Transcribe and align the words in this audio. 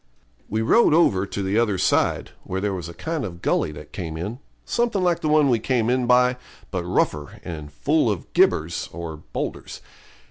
We 0.49 0.63
rode 0.63 0.95
over 0.95 1.27
to 1.27 1.43
the 1.43 1.59
other 1.59 1.77
side, 1.77 2.31
where 2.43 2.59
there 2.59 2.73
was 2.73 2.89
a 2.89 2.93
kind 2.95 3.23
of 3.23 3.43
gully 3.43 3.71
that 3.73 3.91
came 3.93 4.17
in, 4.17 4.39
something 4.65 5.03
like 5.03 5.19
the 5.19 5.29
one 5.29 5.47
we 5.47 5.59
came 5.59 5.91
in 5.91 6.07
by, 6.07 6.37
but 6.71 6.83
rougher, 6.85 7.39
and 7.43 7.71
full 7.71 8.09
of 8.09 8.33
gibbers 8.33 8.89
(boulders). 9.31 9.79